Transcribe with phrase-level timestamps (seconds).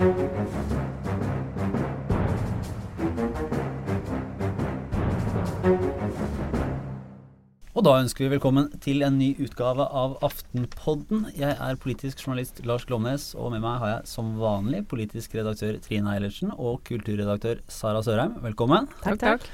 [0.00, 0.06] Og
[7.84, 11.26] da ønsker vi velkommen til en ny utgave av Aftenpodden.
[11.36, 15.76] Jeg er politisk journalist Lars Glomnes, og med meg har jeg som vanlig politisk redaktør
[15.84, 18.40] Trine Eilertsen og kulturredaktør Sara Sørheim.
[18.40, 18.88] Velkommen.
[19.04, 19.44] Takk, takk.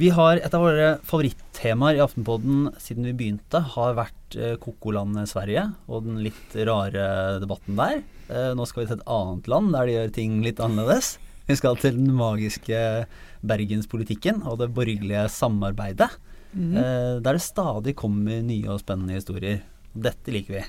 [0.00, 5.30] Vi har et av våre favorittemaer i Aftenpodden siden vi begynte, har vært eh, kokolandet
[5.32, 8.00] Sverige og den litt rare debatten der.
[8.28, 11.14] Eh, nå skal vi til et annet land der de gjør ting litt annerledes.
[11.48, 12.80] Vi skal til den magiske
[13.40, 16.10] bergenspolitikken og det borgerlige samarbeidet.
[16.54, 19.62] Eh, der det stadig kommer nye og spennende historier.
[19.94, 20.64] Dette liker vi.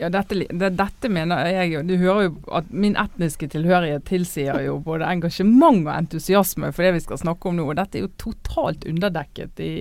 [0.00, 1.82] Ja, dette, det, dette mener jeg jo.
[1.84, 6.94] Du hører jo at min etniske tilhørighet tilsier jo både engasjement og entusiasme for det
[6.96, 7.66] vi skal snakke om nå.
[7.68, 9.74] Og dette er jo totalt underdekket i,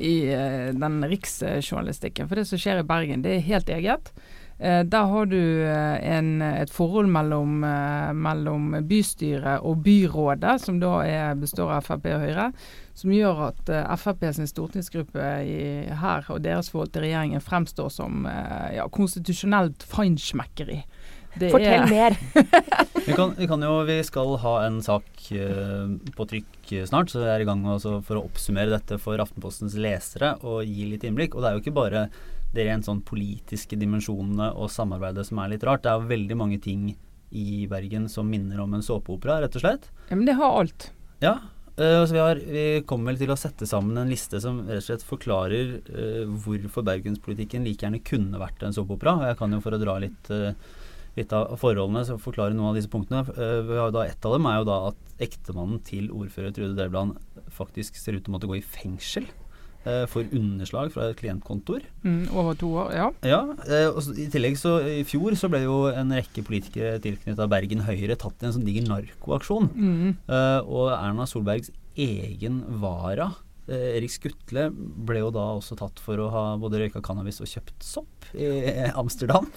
[0.00, 2.30] i eh, den riksjournalistikken.
[2.30, 4.12] For det som skjer i Bergen, det er helt eget.
[4.58, 5.36] Eh, der har du
[5.68, 11.84] eh, en, et forhold mellom, eh, mellom bystyret og byrådet, som da er, består av
[11.84, 12.46] Frp og Høyre,
[12.96, 15.58] som gjør at uh, Frp sin stortingsgruppe i,
[16.00, 20.80] her og deres forhold til regjeringen fremstår som eh, ja, konstitusjonelt feinschmeckeri.
[21.36, 22.16] Det Fortell er- mer.
[23.06, 27.12] Vi, kan, vi, kan jo, vi skal ha en sak uh, på trykk eh, snart,
[27.12, 30.88] så vi er i gang med, for å oppsummere dette for Aftenpostens lesere og gi
[30.90, 31.36] litt innblikk.
[31.36, 32.06] Og det er jo ikke bare
[32.54, 35.84] de rent sånn politiske dimensjonene og samarbeidet som er litt rart.
[35.84, 36.92] Det er veldig mange ting
[37.36, 39.90] i Bergen som minner om en såpeopera, rett og slett.
[40.08, 40.90] Ja, men det har alt.
[41.24, 41.36] Ja,
[41.76, 44.80] Uh, så vi, har, vi kommer vel til å sette sammen en liste som rett
[44.80, 49.28] og slett forklarer uh, hvorfor bergenspolitikken like gjerne kunne vært en såpeopera.
[49.28, 50.56] Jeg kan jo for å dra litt, uh,
[51.18, 53.26] litt av forholdene så forklare noen av disse punktene.
[53.28, 57.20] Vi har da, et av dem er jo da at ektemannen til ordfører Trude Drevland
[57.52, 59.28] faktisk ser ut til å måtte gå i fengsel
[60.10, 61.84] for underslag fra et klientkontor.
[62.02, 63.08] Mm, over to år, ja.
[63.26, 67.52] Ja, eh, og I tillegg så i fjor så ble jo en rekke politikere tilknyttet
[67.52, 69.70] Bergen Høyre tatt i en sånn diger narkoaksjon.
[69.74, 70.14] Mm.
[70.26, 73.30] Eh, og Erna Solbergs egen vara,
[73.68, 77.50] eh, Erik Skutle, ble jo da også tatt for å ha både røyka cannabis og
[77.50, 78.50] kjøpt sopp i
[78.94, 79.48] Amsterdam.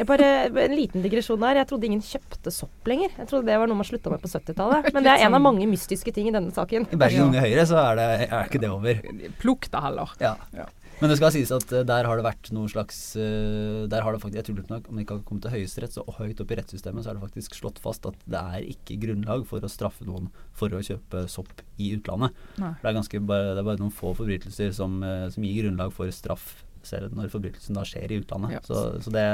[0.00, 1.58] Jeg bare, en liten digresjon der.
[1.60, 3.12] Jeg trodde ingen kjøpte sopp lenger.
[3.18, 4.90] Jeg trodde det var noe man slutta med på 70-tallet.
[4.96, 6.86] Men det er en av mange mystiske ting i denne saken.
[6.88, 7.28] I Bergen.
[7.28, 9.02] Unge Høyre så er, det, er ikke det over.
[9.42, 10.14] Plukk det heller.
[10.22, 10.38] Ja.
[10.56, 10.70] Ja.
[11.00, 14.12] Men det skal sies at eh, der har det vært noe slags eh, Der har
[14.12, 16.52] det faktisk, Jeg tror nok om det ikke har kommet til Høyesterett, så høyt opp
[16.52, 19.72] i rettssystemet så er det faktisk slått fast at det er ikke grunnlag for å
[19.72, 22.36] straffe noen for å kjøpe sopp i utlandet.
[22.60, 22.74] Nei.
[22.82, 25.94] Det er, ganske bare, det er bare noen få forbrytelser som, eh, som gir grunnlag
[25.96, 26.50] for straff
[26.86, 28.58] selv når forbrytelsen da skjer i utlandet.
[28.58, 28.62] Ja.
[28.64, 29.24] Så, så det,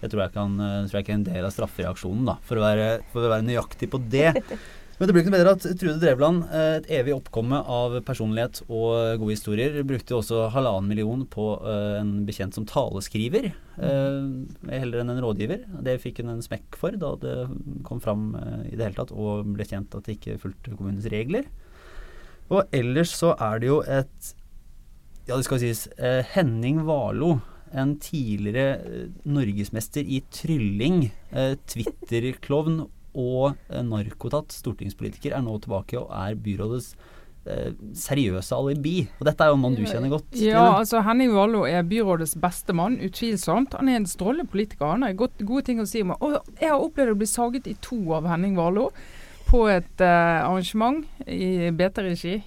[0.00, 2.60] det tror jeg, kan, eh, tror jeg ikke er en del av straffereaksjonen, da, for
[2.60, 4.32] å være, for å være nøyaktig på det.
[4.96, 8.62] Men det blir ikke noe bedre at Trude Drevland, eh, et evig oppkomme av personlighet
[8.64, 14.30] og gode historier, brukte jo også halvannen million på eh, en bekjent som taleskriver, eh,
[14.72, 15.66] heller enn en rådgiver.
[15.84, 17.36] Det fikk hun en smekk for da det
[17.84, 21.10] kom fram eh, i det hele tatt, og ble kjent at det ikke fulgte kommunens
[21.12, 21.50] regler.
[22.48, 24.32] Og ellers så er det jo et
[25.26, 27.40] Ja, det skal sies eh, Henning Warlo,
[27.72, 32.80] en tidligere eh, norgesmester i trylling, eh, Twitter-klovn
[33.16, 36.96] og eh, narkotatt stortingspolitiker, er nå tilbake og er byrådets
[37.94, 39.04] seriøse alibi.
[39.20, 40.32] Og dette er jo en mann du kjenner godt.
[40.34, 43.76] Ja, altså Henning Wallo er byrådets beste mann, utvilsomt.
[43.78, 44.88] Han er en strålende politiker.
[44.96, 47.68] Han har godt, gode ting å si om Og jeg har opplevd å bli saget
[47.70, 48.88] i to av Henning Wallo
[49.46, 52.40] på et uh, arrangement i BT-regi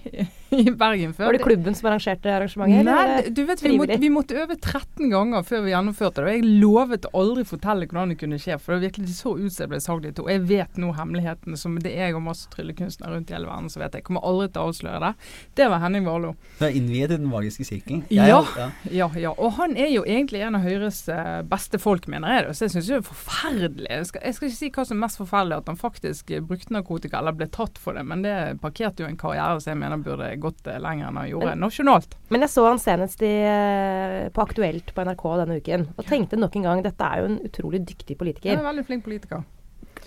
[0.50, 1.28] i Bergen før.
[1.30, 2.86] Var det klubben som arrangerte arrangementet?
[2.88, 6.26] Nei, du vet, vi måtte, vi måtte øve 13 ganger før vi gjennomførte det.
[6.26, 9.52] Og jeg lovet å aldri fortelle hvordan det kunne skje, for det virkelig så ut
[9.54, 10.26] som jeg ble sagd i to.
[10.30, 13.70] Jeg vet nå hemmeligheten som det er jeg og masse tryllekunstnere rundt i hele verden
[13.72, 13.98] som vet.
[14.00, 15.12] Jeg kommer aldri til å avsløre det.
[15.60, 16.34] Det var Henning Warlo.
[16.58, 18.02] Du er innviet i den magiske sirkelen.
[18.12, 18.26] Ja.
[18.58, 18.68] ja.
[18.90, 19.34] Ja, ja.
[19.38, 22.46] Og han er jo egentlig en av Høyres eh, beste folk, mener jeg.
[22.48, 22.56] det.
[22.58, 23.88] Så jeg syns det er forferdelig.
[23.90, 26.42] Jeg skal, jeg skal ikke si hva som er mest forferdelig, at han faktisk eh,
[26.44, 29.80] brukte narkotika eller ble tatt for det, men det parkerte jo en karriere som jeg
[29.82, 32.16] mener burde gått eh, lenger enn han gjorde nasjonalt.
[32.32, 36.38] Men jeg så han senest i, eh, på Aktuelt på NRK denne uken, og tenkte
[36.40, 38.56] nok en gang dette er jo en utrolig dyktig Han politiker.
[38.56, 39.44] er en veldig flink politiker.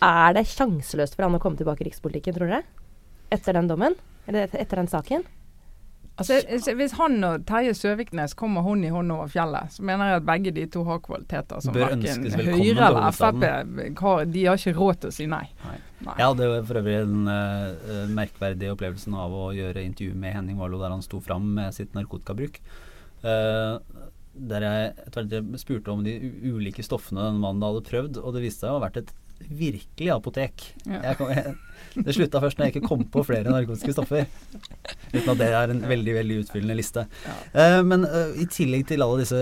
[0.04, 2.64] Er det sjanseløst for han å komme tilbake i rikspolitikken, tror dere?
[3.32, 3.96] Etter den dommen?
[4.28, 5.24] Eller etter den saken?
[6.14, 6.38] Altså,
[6.78, 10.28] Hvis han og Terje Søviknes kommer hånd i hånd over fjellet, så mener jeg at
[10.28, 13.08] begge de to har kvaliteter som verken Høyre eller.
[13.18, 13.46] Frp
[13.98, 14.30] har.
[14.30, 15.48] De har ikke råd til å si nei.
[15.66, 15.80] Nei.
[16.04, 16.16] Nei.
[16.20, 20.84] Jeg hadde for øvrig den uh, merkverdige opplevelsen av å gjøre intervju med Henning Warloe
[20.84, 22.60] der han sto fram med sitt narkotikabruk.
[23.24, 23.80] Uh,
[24.34, 26.14] der jeg hvert spurte om de
[26.50, 29.14] ulike stoffene den mannen hadde prøvd, og det viste seg å ha vært et
[29.50, 30.66] virkelig apotek.
[30.86, 31.02] Ja.
[31.10, 31.56] Jeg kom, jeg,
[31.94, 34.26] det slutta først når jeg ikke kom på flere narkotiske stoffer.
[35.14, 37.06] Uten at det er en veldig veldig utfyllende liste.
[37.26, 37.36] Ja.
[37.54, 39.42] Uh, men uh, i tillegg til alle disse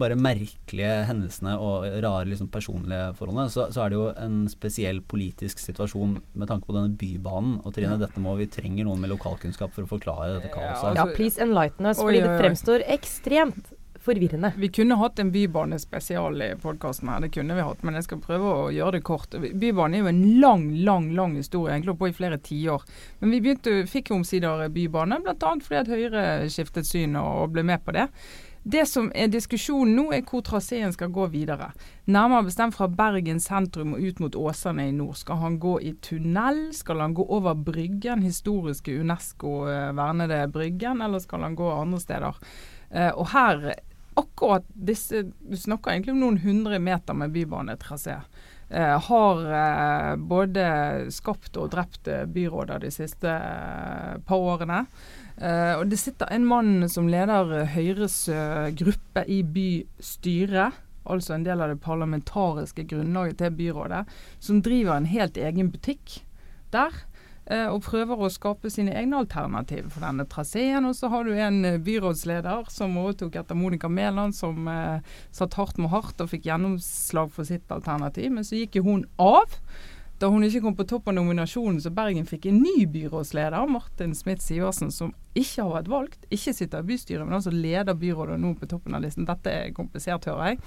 [0.00, 5.02] bare merkelige hendelsene og rare liksom, personlige forholdene, så, så er det jo en spesiell
[5.02, 7.58] politisk situasjon med tanke på denne bybanen.
[7.64, 8.04] Og Trine, Ja.
[8.06, 10.96] dette må vi trenger noen med lokalkunnskap for å forklare dette kaoset.
[10.96, 14.52] Ja, please enlighten us, fordi det fremstår ekstremt forvirrende.
[14.56, 18.22] Vi kunne hatt en bybanespesial i podkasten her, det kunne vi hatt, men jeg skal
[18.24, 19.36] prøve å gjøre det kort.
[19.36, 22.86] Bybanen er jo en lang, lang lang historie, egentlig holdt på i flere tiår.
[23.20, 25.56] Men vi begynte, fikk omsider bybane, bl.a.
[25.64, 28.08] fordi at Høyre skiftet syn og ble med på det.
[28.62, 31.70] Det som er diskusjonen nå, er hvor traseen skal gå videre.
[32.12, 35.16] Nærmere bestemt fra Bergen sentrum og ut mot Åsane i nord.
[35.16, 36.66] Skal han gå i tunnel?
[36.76, 42.44] Skal han gå over Bryggen, historiske Unesco-vernede Bryggen, eller skal han gå andre steder?
[42.90, 43.64] Eh, og her,
[44.18, 48.20] akkurat disse Du snakker egentlig om noen hundre meter med bybanetrasé.
[48.70, 50.66] Eh, har eh, både
[51.10, 54.84] skapt og drept eh, byråder de siste eh, par årene.
[55.40, 60.78] Eh, og det sitter en mann som leder Høyres eh, gruppe i bystyret.
[61.10, 64.04] Altså en del av det parlamentariske grunnlaget til byrådet.
[64.38, 66.20] Som driver en helt egen butikk
[66.70, 66.94] der.
[67.46, 70.88] Eh, Og prøver å skape sine egne alternativ for denne traseen.
[70.88, 75.00] Og så har du en eh, byrådsleder som overtok etter Monica Mæland, som eh,
[75.30, 78.30] satt hardt med hardt og fikk gjennomslag for sitt alternativ.
[78.34, 79.60] Men så gikk jo hun av.
[80.20, 84.12] Da hun ikke kom på topp av nominasjonen, så Bergen fikk en ny byrådsleder, Martin
[84.12, 88.36] Smith Sivertsen, som ikke har vært valgt, ikke sitter i bystyret, men altså leder byrådet
[88.42, 89.24] nå på toppen av listen.
[89.24, 90.58] Dette er komplisert, hører jeg.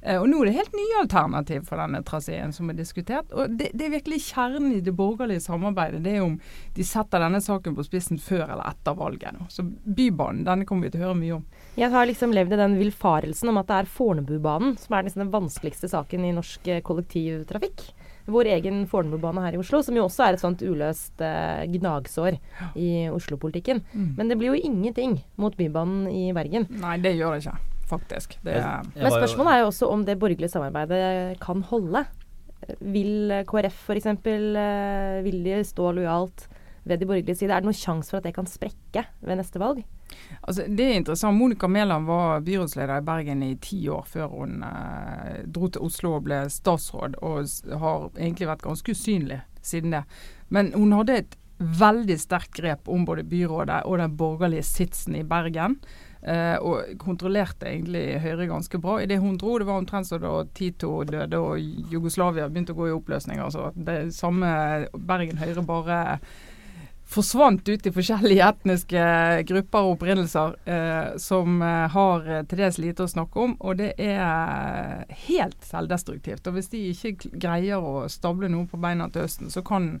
[0.00, 3.28] Eh, og nå er det helt nye alternativ for denne traseen som er diskutert.
[3.36, 6.00] Og det, det er virkelig kjernen i det borgerlige samarbeidet.
[6.06, 6.38] Det er om
[6.78, 9.36] de setter denne saken på spissen før eller etter valget.
[9.36, 9.50] nå.
[9.52, 11.44] Så Bybanen, denne kommer vi til å høre mye om.
[11.76, 15.26] Jeg har liksom levd i den villfarelsen om at det er Fornebubanen som er liksom
[15.26, 17.90] den vanskeligste saken i norsk eh, kollektivtrafikk.
[18.30, 22.38] Vår egen Fornebubane her i Oslo, som jo også er et sånt uløst eh, gnagsår
[22.78, 23.82] i Oslo-politikken.
[23.92, 24.08] Mm.
[24.18, 26.68] Men det blir jo ingenting mot Bybanen i Bergen.
[26.82, 27.56] Nei, det gjør det ikke,
[27.90, 28.38] faktisk.
[28.46, 32.04] Det er, Men spørsmålet er jo også om det borgerlige samarbeidet kan holde.
[32.94, 34.10] Vil KrF f.eks.
[35.26, 36.46] Vil de stå lojalt
[36.86, 37.50] ved de borgerlige side?
[37.50, 39.82] Er det noen sjanse for at det kan sprekke ved neste valg?
[40.42, 41.38] Altså, det er interessant.
[41.38, 46.16] Monica Mæland var byrådsleder i Bergen i ti år før hun eh, dro til Oslo
[46.18, 50.02] og ble statsråd, og har egentlig vært ganske usynlig siden det.
[50.48, 55.22] Men hun hadde et veldig sterkt grep om både byrådet og den borgerlige sitsen i
[55.22, 55.78] Bergen.
[56.22, 59.00] eh, og kontrollerte egentlig Høyre ganske bra.
[59.02, 61.58] I det hun dro, det var omtrent som da Tito døde og
[61.90, 63.40] Jugoslavia begynte å gå i oppløsning.
[63.42, 66.20] Altså, det samme Bergen Høyre bare
[67.12, 69.04] forsvant ut i forskjellige etniske
[69.48, 73.56] grupper og opprinnelser eh, som eh, har eh, til dels lite å snakke om.
[73.60, 76.46] Og det er helt selvdestruktivt.
[76.48, 79.94] Og hvis de ikke greier å stable noe på beina til høsten, så kan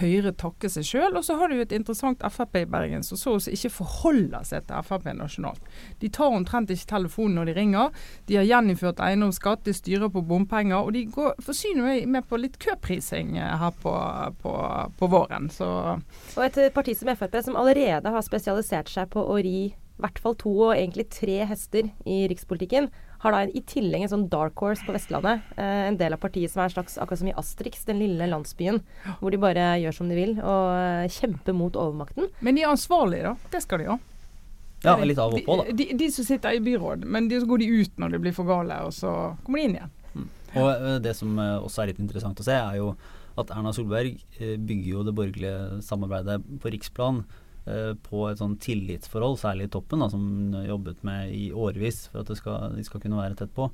[0.00, 1.18] Høyre takke seg sjøl.
[1.18, 4.66] Og så har du et interessant Frp i Bergen som så å ikke forholder seg
[4.68, 5.62] til Frp nasjonalt.
[6.02, 8.02] De tar omtrent ikke telefonen når de ringer.
[8.28, 10.80] De har gjeninnført eiendomsskatt, de styrer på bompenger.
[10.80, 13.94] Og de går, forsyner meg med på litt køprising eh, her på,
[14.42, 14.56] på,
[14.98, 15.48] på våren.
[15.52, 19.58] Så Og et eh, parti som Frp, som allerede har spesialisert seg på å ri
[19.94, 22.88] i hvert fall to og egentlig tre hester i rikspolitikken,
[23.24, 25.44] har da i tillegg en sånn dark horse på Vestlandet.
[25.56, 28.28] Eh, en del av partiet som er en slags, akkurat som i Asterix, den lille
[28.28, 28.82] landsbyen,
[29.20, 32.28] hvor de bare gjør som de vil og eh, kjemper mot overmakten.
[32.44, 33.52] Men de er ansvarlige, da.
[33.54, 33.98] Det skal de ha.
[34.84, 35.66] Ja, litt av og på, da.
[35.70, 38.24] De, de, de som sitter i byråd, men de, så går de ut når det
[38.26, 39.14] blir for gale, og så
[39.46, 39.94] kommer de inn igjen.
[40.54, 42.92] Og eh, det som eh, også er litt interessant å se, er jo
[43.40, 47.24] at Erna Solberg bygger jo det borgerlige samarbeidet på riksplan
[47.64, 50.24] på et sånn tillitsforhold, særlig i toppen, da, som
[50.66, 53.70] jobbet med i årevis for at det skal, de skal kunne være tett på.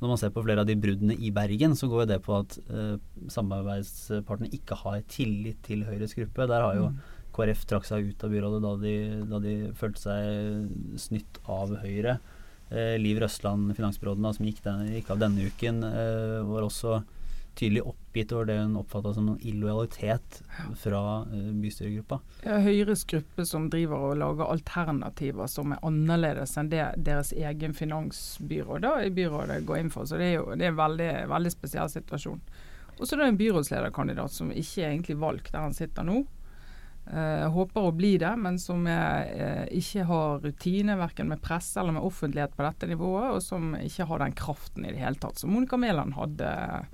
[0.00, 2.56] Når man ser på flere av de bruddene i Bergen, så går det på at
[2.68, 2.96] eh,
[3.32, 6.48] samarbeidspartene ikke har tillit til Høyres gruppe.
[6.50, 7.02] Der har jo Mm.
[7.34, 8.94] KrF trakk seg ut av byrådet da de,
[9.26, 12.18] da de følte seg snytt av Høyre.
[12.70, 17.00] Eh, Liv Røsland, finansbyråden, da, som gikk, den, gikk av denne uken, eh, var også
[17.58, 20.40] tydelig oppgitt over det hun oppfatta som noen illojalitet
[20.80, 22.20] fra eh, bystyregruppa.
[22.44, 27.74] Ja, Høyres gruppe som driver og lager alternativer som er annerledes enn det deres egen
[27.76, 30.08] finansbyråd da, i byrådet går inn for.
[30.08, 32.40] Så det er jo det er en veldig, veldig spesiell situasjon.
[32.94, 36.22] Og så er det en byrådslederkandidat som ikke er egentlig valgt der han sitter nå.
[37.04, 41.76] Eh, håper å bli det, men som er, eh, ikke har rutine verken med presse
[41.80, 45.20] eller med offentlighet på dette nivået, og som ikke har den kraften i det hele
[45.20, 46.86] tatt som Monica Mæland hadde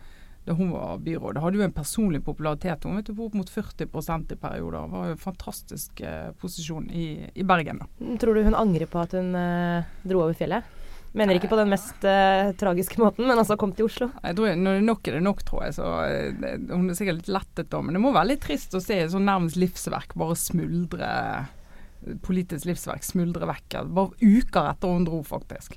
[0.50, 1.38] da hun var byråd.
[1.38, 2.85] Hadde jo en personlig popularitet.
[2.85, 4.90] Hun vet du, på opp mot 40% i perioder.
[4.90, 7.83] Var jo en fantastisk eh, posisjon i, i Bergen.
[7.85, 8.16] da.
[8.21, 10.66] Tror du hun angrer på at hun eh, dro over fjellet?
[11.14, 14.11] Mener ikke på den mest eh, tragiske måten, men altså kom til Oslo.
[14.23, 15.78] Jeg tror, Når nok er det nok, tror jeg.
[15.78, 15.87] Så
[16.38, 19.00] det, Hun er sikkert litt lettet da, men det må være litt trist å se
[19.11, 21.14] sånn nærmest livsverk bare smuldre
[22.25, 23.75] Politisk livsverk smuldre vekk.
[23.92, 25.75] Bare uker etter hun dro, faktisk.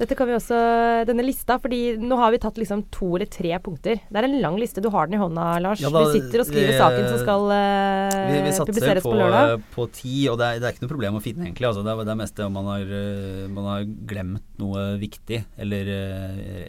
[0.00, 0.56] Dette kan vi også,
[1.04, 3.98] denne lista, fordi nå har vi tatt liksom to eller tre punkter.
[4.08, 4.80] Det er en lang liste.
[4.80, 5.82] Du har den i hånda, Lars.
[5.84, 9.18] Ja, da, du sitter og skriver vi, saken som skal vi, vi publiseres på, på
[9.18, 9.52] lørdag.
[9.58, 11.68] Vi på ti, og det er, det er, ikke noe problem å finne, egentlig.
[11.68, 14.86] Altså, det, er, det er mest det om man har, uh, man har glemt noe
[15.02, 15.92] viktig eller,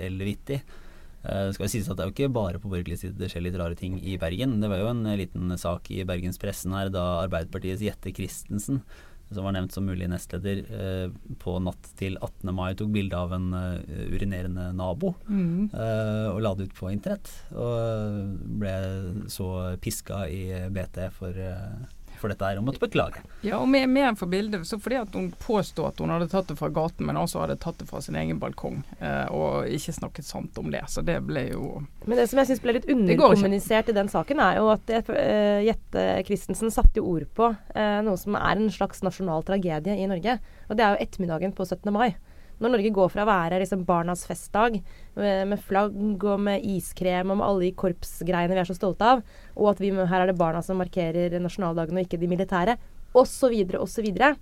[0.10, 0.60] eller vittig.
[1.22, 3.44] Det skal jo sies at Det er jo ikke bare på borgerlig side det skjer
[3.46, 4.58] litt rare ting i Bergen.
[4.60, 8.82] Det var jo en liten sak i Bergenspressen her da Arbeiderpartiets Jette Christensen
[9.34, 12.52] som var nevnt som mulig nestleder, eh, på natt til 18.
[12.56, 13.80] mai tok bilde av en uh,
[14.12, 15.72] urinerende nabo mm.
[15.72, 17.32] eh, og la det ut på internett.
[17.56, 18.76] Og ble
[19.32, 19.50] så
[19.82, 21.38] piska i BT for
[22.22, 23.24] for dette her og måtte beklage.
[23.46, 26.52] Ja, og med, med for bildet, så fordi at hun påstod at hun hadde tatt
[26.52, 29.96] det fra gaten, men også hadde tatt det fra sin egen balkong, eh, og ikke
[29.98, 30.84] snakket sant om det.
[30.92, 34.42] Så det ble jo Men det som jeg syns ble litt underkommunisert i den saken,
[34.44, 38.72] er jo at uh, Jette Christensen satte jo ord på uh, noe som er en
[38.74, 40.38] slags nasjonal tragedie i Norge.
[40.70, 41.90] Og det er jo ettermiddagen på 17.
[41.94, 42.12] mai.
[42.62, 44.78] Når Norge går fra å være liksom barnas festdag
[45.18, 49.08] med, med, flagg og med iskrem og med alle de korpsgreiene vi er så stolte
[49.16, 49.24] av,
[49.58, 52.78] og at vi, her er det barna som markerer nasjonaldagen og ikke de militære,
[53.18, 54.12] osv., osv.
[54.14, 54.34] Så,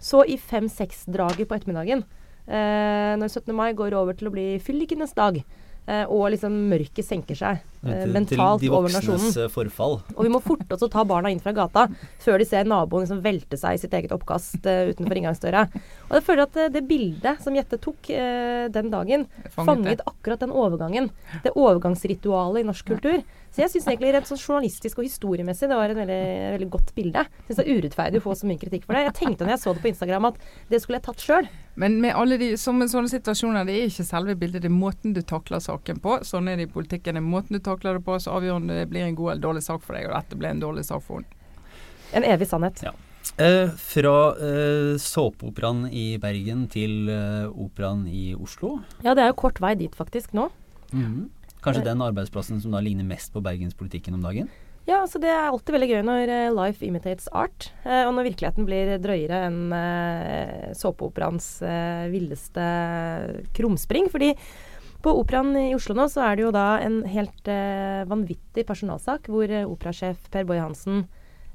[0.00, 2.06] så i fem-seks-draget på ettermiddagen,
[2.48, 3.52] eh, når 17.
[3.56, 5.42] mai går over til å bli fyllikenes dag,
[5.90, 9.32] Eh, og liksom mørket senker seg uh, mentalt over nasjonen.
[9.44, 9.98] Eh, forfall.
[10.16, 11.86] Og vi må forte oss å ta barna inn fra gata
[12.22, 15.66] før de ser naboen liksom velte seg i sitt eget oppkast uh, utenfor inngangsdøra.
[16.10, 20.40] Og jeg føler at uh, det bildet som Jette tok den dagen, fanget, fanget akkurat
[20.42, 21.10] den overgangen.
[21.44, 23.20] Det overgangsritualet i norsk kultur.
[23.50, 26.20] Så jeg syns egentlig rent sånn journalistisk og historiemessig det var et veldig,
[26.54, 27.24] veldig godt bilde.
[27.48, 29.08] Syns det er urettferdig å få så mye kritikk for det.
[29.08, 30.38] Jeg tenkte når jeg så det på Instagram at
[30.70, 31.48] det skulle jeg tatt sjøl.
[31.80, 35.14] Men med alle de som sånne situasjoner, det er ikke selve bildet, det er måten
[35.16, 36.18] du takler saken på.
[36.26, 37.18] Sånn er det i politikken.
[37.18, 39.42] Det er måten du takler det på, så avgjør om det blir en god eller
[39.42, 40.08] dårlig sak for deg.
[40.08, 41.36] Og dette ble en dårlig sak for henne.
[42.12, 42.82] En evig sannhet.
[42.82, 42.92] Ja.
[43.36, 48.78] Eh, fra eh, såpeoperaen i Bergen til eh, operaen i Oslo.
[49.04, 50.48] Ja, det er jo kort vei dit faktisk nå.
[50.92, 51.28] Mm -hmm.
[51.62, 54.48] Kanskje den arbeidsplassen som da ligner mest på bergenspolitikken om dagen?
[54.86, 57.72] Ja, altså det er alltid veldig gøy når uh, life imitates art.
[57.84, 61.62] Uh, og når virkeligheten blir drøyere enn såpeoperaens
[62.10, 62.60] villeste
[63.52, 64.10] krumspring.
[64.10, 64.34] Fordi
[65.02, 67.48] på Operaen i Oslo nå så er det jo da en helt
[68.10, 71.08] vanvittig personalsak hvor operasjef Per Boje Hansen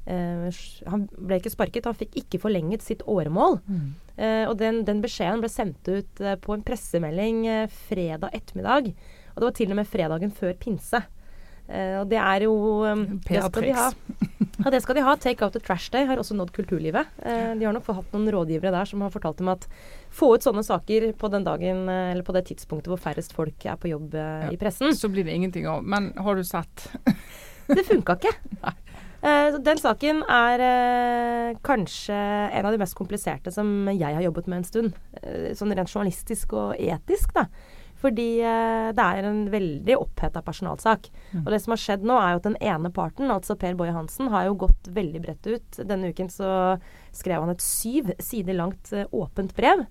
[0.05, 3.55] han ble ikke sparket, han fikk ikke forlenget sitt åremål.
[3.65, 3.87] Mm.
[4.51, 7.39] og den, den, beskjeden ble sendt ut på en pressemelding
[7.87, 8.91] fredag ettermiddag.
[9.33, 11.01] Og det var til og med fredagen før pinse.
[11.65, 12.53] Og det er jo
[12.85, 13.89] eh, Det skal vi ha.
[14.63, 15.15] Ja, det skal de ha.
[15.19, 17.09] Take out the trash day har også nådd kulturlivet.
[17.19, 19.67] Uh, de har nok hatt noen rådgivere der som har fortalt dem at
[20.15, 23.67] få ut sånne saker på den dagen uh, eller på det tidspunktet hvor færrest folk
[23.67, 24.95] er på jobb ja, i pressen.
[24.95, 25.83] Så blir det ingenting av.
[25.83, 26.87] Men har du sett?
[27.67, 28.35] det funka ikke.
[29.65, 30.61] den saken er
[31.65, 34.99] kanskje en av de mest kompliserte som jeg har jobbet med en stund.
[35.57, 37.47] sånn rent journalistisk og etisk, da.
[38.01, 41.09] Fordi eh, det er en veldig oppheta personalsak.
[41.31, 41.43] Mm.
[41.45, 43.95] Og det som har skjedd nå, er jo at den ene parten, altså Per Boje
[43.95, 45.81] Hansen, har jo gått veldig bredt ut.
[45.87, 46.49] Denne uken så
[47.15, 49.85] skrev han et syv sider langt eh, åpent brev.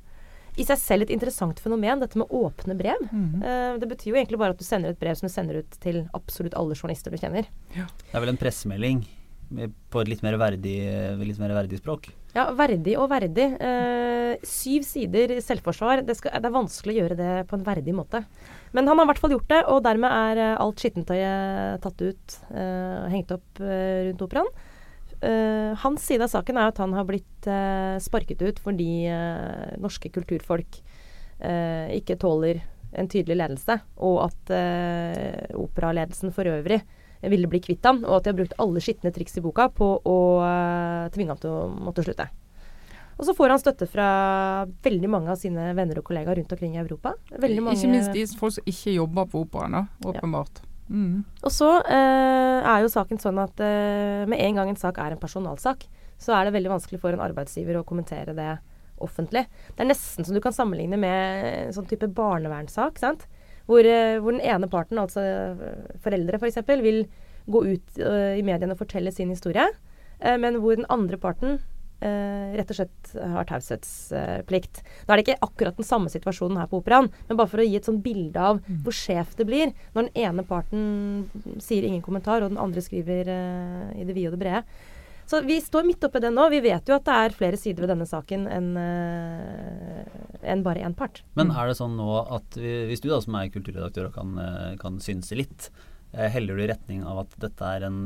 [0.54, 3.08] I seg selv et interessant fenomen, dette med åpne brev.
[3.10, 3.42] Mm.
[3.42, 5.78] Eh, det betyr jo egentlig bare at du sender et brev som du sender ut
[5.82, 7.48] til absolutt alle journalister du kjenner.
[7.74, 7.88] Ja.
[8.04, 9.02] Det er vel en pressemelding
[9.90, 10.76] på et litt mer verdig,
[11.22, 12.10] litt mer verdig språk?
[12.34, 13.46] Ja, verdig og verdig.
[13.62, 16.02] Eh, syv sider selvforsvar.
[16.06, 18.24] Det, skal, det, er vanskelig å gjøre det på en verdig måte.
[18.74, 22.02] Men han har i hvert fall gjort det, og dermed er eh, alt skittentøyet tatt
[22.02, 24.50] ut og eh, hengt opp eh, rundt operaen.
[25.24, 29.06] Eh, hans side av saken er at han har blitt eh, sparket ut fordi
[29.80, 30.82] norske kulturfolk
[31.44, 32.60] ikke tåler
[32.94, 33.74] en tydelig ledelse,
[34.06, 34.52] og at
[35.58, 36.78] operaledelsen for øvrig
[37.32, 39.90] ville bli kvitt han, og at de har brukt alle skitne triks i boka på
[40.00, 42.28] å uh, tvinge ham til å måtte slutte.
[43.14, 44.06] Og så får han støtte fra
[44.82, 47.14] veldig mange av sine venner og kollegaer rundt omkring i Europa.
[47.30, 50.62] Mange, ikke minst de folk som ikke jobber på operaen, åpenbart.
[50.64, 50.70] Ja.
[50.84, 51.22] Mm.
[51.40, 55.14] Og så uh, er jo saken sånn at uh, med en gang en sak er
[55.14, 55.86] en personalsak,
[56.20, 58.50] så er det veldig vanskelig for en arbeidsgiver å kommentere det
[59.02, 59.46] offentlig.
[59.74, 63.00] Det er nesten som du kan sammenligne med en sånn type barnevernssak.
[63.02, 63.26] sant?
[63.70, 67.04] Hvor, eh, hvor, den ene parten, altså eh, foreldre f.eks., for vil
[67.44, 69.66] gå ut uh, i mediene og fortelle sin historie.
[70.16, 74.80] Uh, men hvor den andre parten uh, rett og slett har taushetsplikt.
[75.04, 77.66] Nå er det ikke akkurat den samme situasjonen her på Operaen, men bare for å
[77.68, 78.80] gi et sånt bilde av mm.
[78.86, 83.28] hvor skjevt det blir når den ene parten sier ingen kommentar, og den andre skriver
[83.28, 84.64] i det vide og det brede.
[85.30, 86.46] Så vi står midt oppi det nå.
[86.52, 90.02] Vi vet jo at det er flere sider ved denne saken enn uh,
[90.44, 91.22] enn bare én part.
[91.38, 94.36] Men er det sånn nå at vi, hvis du da som er kulturredaktør og kan,
[94.80, 95.70] kan synse litt,
[96.12, 98.02] heller du i retning av at dette er en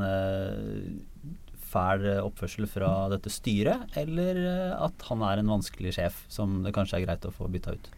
[1.69, 4.39] fæl oppførsel fra dette styret, eller
[4.79, 7.91] at han er en vanskelig sjef som det kanskje er greit å få bytta ut?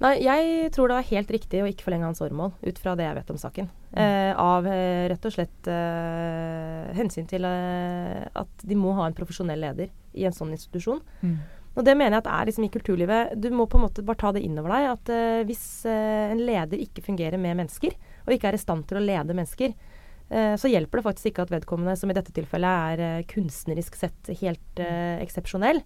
[0.00, 3.04] Nei, jeg tror det var helt riktig å ikke forlenge hans åremål, ut fra det
[3.04, 3.66] jeg vet om saken.
[3.90, 3.98] Mm.
[4.00, 9.16] Eh, av eh, rett og slett eh, hensyn til eh, at de må ha en
[9.16, 11.02] profesjonell leder i en sånn institusjon.
[11.20, 11.36] Mm.
[11.76, 13.36] Og det mener jeg at er liksom i kulturlivet.
[13.36, 16.32] Du må på en måte bare ta det inn over deg at uh, hvis uh,
[16.32, 19.76] en leder ikke fungerer med mennesker, og ikke er i stand til å lede mennesker,
[20.30, 24.78] så hjelper det faktisk ikke at vedkommende, som i dette tilfellet er kunstnerisk sett helt
[24.78, 25.80] eksepsjonell.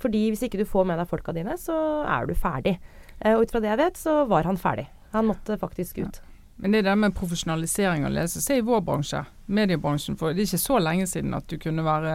[0.00, 1.76] Fordi hvis ikke du får med deg folka dine, så
[2.08, 2.78] er du ferdig.
[3.20, 4.88] Eh, og ut fra det jeg vet, så var han ferdig.
[5.14, 6.20] Han måtte faktisk ut.
[6.22, 6.30] Ja.
[6.56, 10.18] Men det der med profesjonalisering av ledelse, se i vår bransje, mediebransjen.
[10.18, 12.12] For det er ikke så lenge siden at du kunne være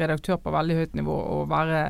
[0.00, 1.82] redaktør på veldig høyt nivå og være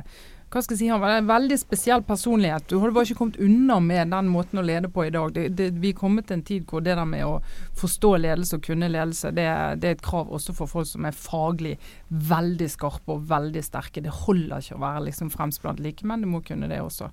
[0.49, 2.65] hva skal jeg si, Han var en veldig spesiell personlighet.
[2.71, 5.35] Du hadde bare ikke kommet unna med den måten å lede på i dag.
[5.37, 7.35] Det, det, vi er kommet til en tid hvor det der med å
[7.77, 9.45] forstå ledelse og kunne ledelse, det,
[9.83, 11.75] det, er et krav også for folk som er faglig
[12.09, 14.01] veldig skarpe og veldig sterke.
[14.01, 17.13] Det holder ikke å være liksom fremst blant likemenn, du må kunne det også.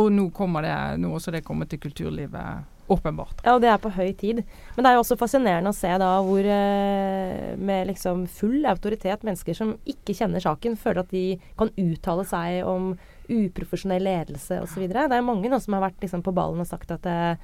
[0.00, 2.70] Og nå kommer det, nå også det kommer til kulturlivet.
[2.86, 3.40] Åpenbart.
[3.46, 4.42] Ja, og det er på høy tid.
[4.76, 9.24] Men det er jo også fascinerende å se da hvor eh, med liksom full autoritet
[9.24, 11.24] mennesker som ikke kjenner saken, føler at de
[11.56, 12.92] kan uttale seg om
[13.24, 14.84] uprofesjonell ledelse osv.
[14.92, 17.38] Det er mange nå som har vært liksom, på ballen og sagt at eh,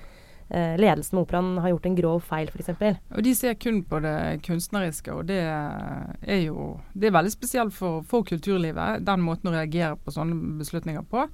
[0.50, 3.00] ledelsen med operaen har gjort en grov feil, f.eks.
[3.16, 7.72] Og de ser kun på det kunstneriske, og det er jo det er veldig spesielt
[7.72, 9.00] for, for kulturlivet.
[9.08, 11.24] Den måten å reagere på sånne beslutninger på.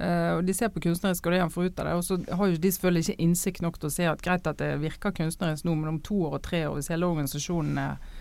[0.00, 1.94] Uh, og De ser på kunstnerisk og det han får ut av det.
[1.98, 4.60] Og så har jo de selvfølgelig ikke innsikt nok til å se at greit at
[4.62, 8.18] det virker kunstnerisk nå, men om to år og tre år, hvis hele organisasjonen er,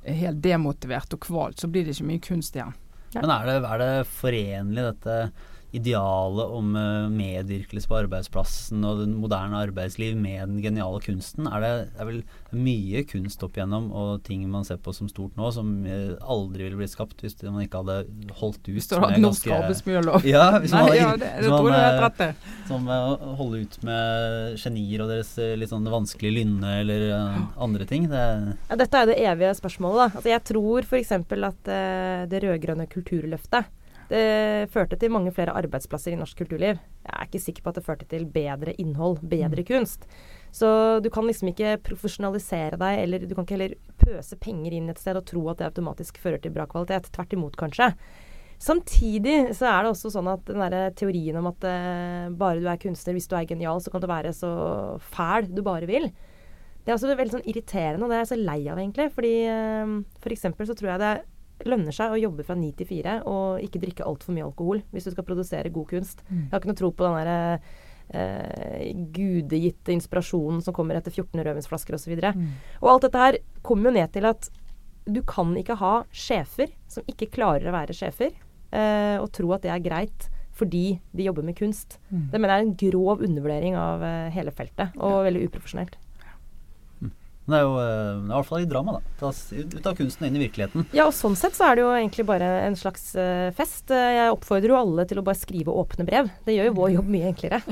[0.00, 2.72] helt demotivert og kvalt, så blir det ikke mye kunst igjen.
[3.12, 3.20] Ja.
[3.20, 5.16] Men er det, er det forenlig dette
[5.76, 11.46] idealet om uh, medvirkelse på arbeidsplassen og den moderne arbeidsliv med den geniale kunsten.
[11.46, 15.38] Er det er vel mye kunst opp igjennom og ting man ser på som stort
[15.38, 18.96] nå, som uh, aldri ville blitt skapt hvis man ikke hadde holdt ut Hvis du
[18.98, 20.26] hadde norsk arbeidsmiljølov.
[20.30, 22.30] Ja, hvis man Nei, ja, det, det tror jeg er rett det.
[22.70, 23.00] Som å
[23.38, 27.06] holde ut med genier og deres litt sånn vanskelige lynne eller
[27.60, 28.08] andre ting.
[28.10, 28.22] Det
[28.70, 30.00] ja, dette er det evige spørsmålet.
[30.00, 30.08] da.
[30.18, 31.12] Altså, jeg tror f.eks.
[31.50, 31.70] at
[32.30, 33.70] det rød-grønne kulturløftet
[34.10, 36.80] det førte til mange flere arbeidsplasser i norsk kulturliv.
[37.06, 39.68] Jeg er ikke sikker på at det førte til bedre innhold, bedre mm.
[39.68, 40.08] kunst.
[40.50, 44.90] Så du kan liksom ikke profesjonalisere deg, eller du kan ikke heller pøse penger inn
[44.90, 47.06] et sted og tro at det automatisk fører til bra kvalitet.
[47.14, 47.92] Tvert imot, kanskje.
[48.60, 52.66] Samtidig så er det også sånn at den der teorien om at eh, bare du
[52.68, 54.50] er kunstner, hvis du er genial, så kan du være så
[55.14, 56.10] fæl du bare vil.
[56.80, 59.06] Det er også veldig sånn irriterende, og det er jeg så lei av, egentlig.
[59.14, 61.22] Fordi uh, for eksempel så tror jeg det er
[61.68, 65.08] lønner seg å jobbe fra ni til fire og ikke drikke altfor mye alkohol hvis
[65.08, 66.24] du skal produsere god kunst.
[66.28, 66.42] Mm.
[66.42, 67.38] Jeg har ikke noe tro på den derre
[68.14, 72.16] eh, gudegitte inspirasjonen som kommer etter 14 rødvinsflasker osv.
[72.16, 72.50] Og, mm.
[72.82, 74.50] og alt dette her kommer jo ned til at
[75.10, 78.34] du kan ikke ha sjefer som ikke klarer å være sjefer,
[78.70, 80.28] eh, og tro at det er greit
[80.60, 81.96] fordi de jobber med kunst.
[82.10, 82.28] Mm.
[82.32, 85.26] Det mener jeg er en grov undervurdering av eh, hele feltet, og ja.
[85.30, 85.96] veldig uprofesjonelt.
[87.50, 89.14] Men det er jo eh, i hvert fall i drama, da.
[89.18, 90.84] Tas ut av kunsten og inn i virkeligheten.
[90.94, 93.90] Ja, og sånn sett så er det jo egentlig bare en slags uh, fest.
[93.90, 96.30] Eh, jeg oppfordrer jo alle til å bare skrive åpne brev.
[96.46, 97.62] Det gjør jo vår jobb mye enklere.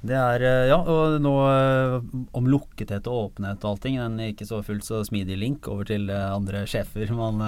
[0.00, 1.32] Det er, Ja, og nå
[2.32, 3.98] om lukkethet og åpenhet og allting.
[4.00, 7.42] En ikke så fullt så smidig link over til andre sjefer man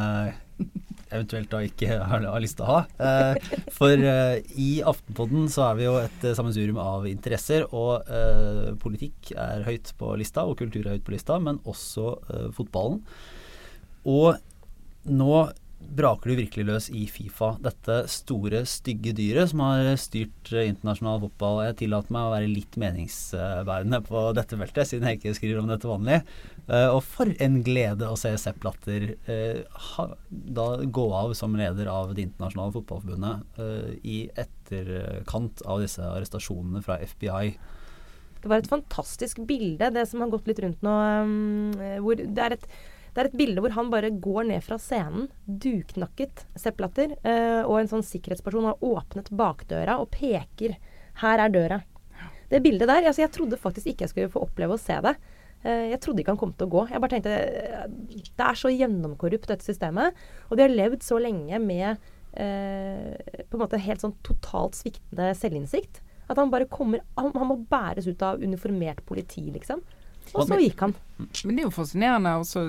[1.13, 2.81] eventuelt da ikke har, har lyst til å ha.
[2.99, 8.09] Eh, for eh, i Aftenpodden så er vi jo et eh, sammensurium av interesser, og
[8.11, 12.49] eh, politikk er høyt på lista, og kultur er høyt på lista, men også eh,
[12.57, 13.03] fotballen.
[14.09, 14.35] Og
[15.13, 15.35] nå
[15.93, 17.53] braker du virkelig løs i Fifa.
[17.63, 21.61] Dette store, stygge dyret som har styrt eh, internasjonal fotball.
[21.67, 25.73] Jeg tillater meg å være litt meningsbærende på dette feltet, siden jeg ikke skriver om
[25.73, 26.23] dette vanlig.
[26.69, 31.91] Uh, og for en glede å se Sepp Latter uh, da gå av som leder
[31.91, 33.59] av Det internasjonale fotballforbundet
[34.07, 37.57] i etterkant av disse arrestasjonene fra FBI.
[38.43, 40.95] Det var et fantastisk bilde, det som har gått litt rundt nå.
[41.23, 42.67] Um, hvor det er et
[43.13, 47.63] det er et bilde hvor han bare går ned fra scenen, duknakket Sepp Latter, uh,
[47.67, 50.79] og en sånn sikkerhetsperson har åpnet bakdøra og peker
[51.21, 51.83] 'her er døra'.
[52.49, 55.17] Det bildet der altså Jeg trodde faktisk ikke jeg skulle få oppleve å se det.
[55.65, 56.87] Uh, jeg trodde ikke han kom til å gå.
[56.89, 60.17] Jeg bare tenkte uh, Det er så gjennomkorrupt, dette systemet.
[60.49, 61.97] Og de har levd så lenge med
[62.33, 65.99] på en måte helt sånn totalt sviktende selvinnsikt.
[66.33, 69.83] At han bare kommer han, han må bæres ut av uniformert politi, liksom.
[70.33, 70.95] Og så gikk han.
[71.45, 72.63] Men det er jo fascinerende også,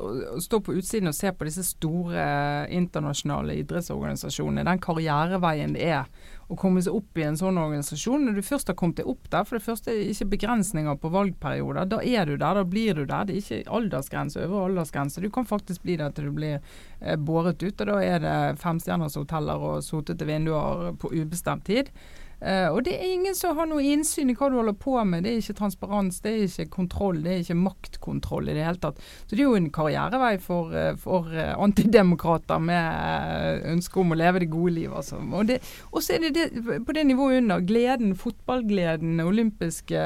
[0.00, 0.10] å,
[0.42, 2.24] stå på utsiden og se på disse store
[2.72, 4.64] internasjonale idrettsorganisasjonene.
[4.66, 8.24] Den karriereveien det er å komme seg opp i en sånn organisasjon.
[8.26, 10.98] Når du først har kommet deg opp der, for det første er det ikke begrensninger
[10.98, 11.90] på valgperioder.
[11.92, 13.28] Da er du der, da blir du der.
[13.28, 15.22] Det er ikke aldersgrense øvre aldersgrense.
[15.22, 17.76] Du kan faktisk bli der til du blir eh, båret ut.
[17.76, 21.94] Og da er det femstjerners hoteller og sotete vinduer på ubestemt tid.
[22.40, 25.26] Uh, og det er ingen som har noe innsyn i hva du holder på med.
[25.26, 28.80] Det er ikke transparens, det er ikke kontroll, det er ikke maktkontroll i det hele
[28.80, 29.02] tatt.
[29.26, 34.20] Så det er jo en karrierevei for, uh, for uh, antidemokrater med ønske om å
[34.20, 35.20] leve det gode livet, Altså.
[35.20, 37.62] Og så er det, det, på det nivået under.
[37.64, 40.00] Gleden, fotballgleden, olympiske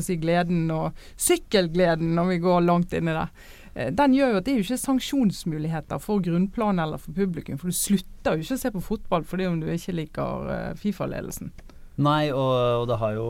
[0.00, 3.26] si gleden og sykkelgleden når vi går langt inn i det
[3.74, 7.58] den gjør jo at det er jo ikke sanksjonsmuligheter for grunnplan eller for publikum.
[7.60, 11.52] For du slutter jo ikke å se på fotball fordi om du ikke liker Fifa-ledelsen.
[12.00, 13.26] Nei, og, og, det har jo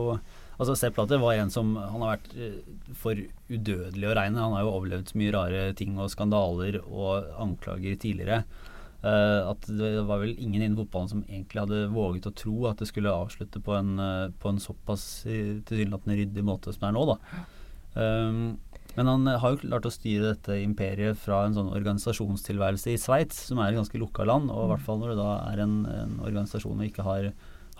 [0.61, 2.57] Altså Sepp Latter var en som Han har vært eh,
[2.97, 3.17] for
[3.49, 4.43] udødelig å regne.
[4.43, 8.43] Han har jo overlevd så mye rare ting og skandaler og anklager tidligere.
[9.01, 12.77] Uh, at det var vel ingen innen fotballen som egentlig hadde våget å tro at
[12.77, 13.95] det skulle avslutte på en,
[14.37, 17.07] på en såpass tilsynelatende ryddig måte som det er nå.
[17.09, 17.41] da.
[17.97, 18.43] Um,
[18.97, 23.45] men han har jo klart å styre dette imperiet fra en sånn organisasjonstilværelse i Sveits,
[23.47, 24.51] som er et ganske lukka land.
[24.51, 27.31] Og i hvert fall når det da er en, en organisasjon og ikke har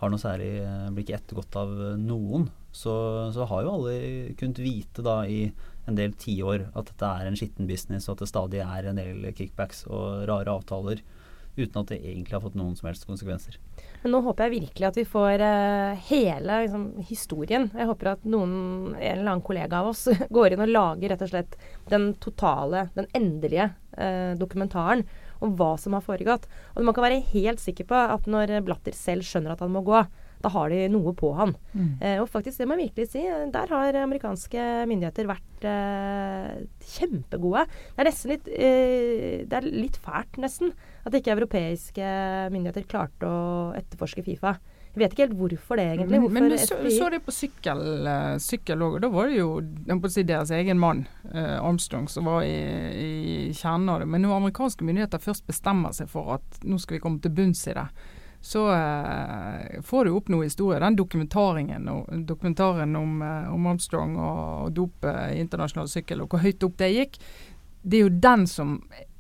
[0.02, 2.93] har noe særlig eh, blir ikke ettergått av eh, noen, så,
[3.36, 3.95] så, har jo alle
[4.39, 5.43] kunnet vite da i
[5.89, 9.02] en del tiår at dette er en skitten business, og at det stadig er en
[9.02, 11.04] del kickbacks og rare avtaler
[11.58, 13.60] uten at det egentlig har fått noen som helst konsekvenser.
[14.02, 17.68] Men nå håper jeg virkelig at vi får uh, hele liksom, historien.
[17.78, 18.54] Jeg håper at noen,
[18.96, 21.58] en eller annen kollega av oss går inn og lager rett og slett
[21.92, 25.06] den totale, den endelige uh, dokumentaren
[25.42, 26.48] om hva som har foregått.
[26.74, 29.86] Og man kan være helt sikker på at når Blatter selv skjønner at han må
[29.86, 30.02] gå,
[30.43, 31.54] da har de noe på han.
[31.73, 31.91] Mm.
[31.99, 33.23] Eh, og faktisk, det må jeg virkelig si,
[33.54, 37.65] der har amerikanske myndigheter vært eh, kjempegode.
[37.69, 40.75] Det er nesten litt eh, Det er litt fælt, nesten,
[41.06, 42.13] at ikke europeiske
[42.54, 43.41] myndigheter klarte å
[43.77, 44.58] etterforske Fifa.
[44.91, 46.19] Jeg vet ikke helt hvorfor det, egentlig.
[46.19, 48.99] Hvorfor men, du så, så, det på sykkel, uh, sykkel også.
[48.99, 52.58] da var det jo si, deres egen mann, eh, Armstrong, som var i,
[52.91, 54.10] i kjernen av det.
[54.12, 57.63] Men når amerikanske myndigheter først bestemmer seg for at nå skal vi komme til bunns
[57.71, 57.88] i det,
[58.41, 60.80] så uh, får du opp noe historie.
[60.82, 66.80] Den dokumentaren, om, om, Armstrong og, og dopet i internasjonal sykkel, og hvor høyt opp
[66.82, 67.19] det gikk,
[67.82, 68.80] det er jo den som